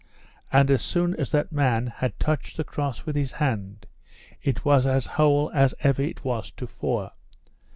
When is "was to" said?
6.25-6.65